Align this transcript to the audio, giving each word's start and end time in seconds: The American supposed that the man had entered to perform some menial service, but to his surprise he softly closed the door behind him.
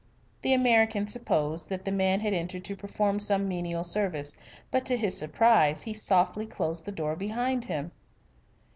The 0.41 0.53
American 0.53 1.05
supposed 1.05 1.69
that 1.69 1.85
the 1.85 1.91
man 1.91 2.21
had 2.21 2.33
entered 2.33 2.63
to 2.65 2.75
perform 2.75 3.19
some 3.19 3.47
menial 3.47 3.83
service, 3.83 4.33
but 4.71 4.83
to 4.87 4.97
his 4.97 5.15
surprise 5.15 5.83
he 5.83 5.93
softly 5.93 6.47
closed 6.47 6.85
the 6.85 6.91
door 6.91 7.15
behind 7.15 7.65
him. 7.65 7.91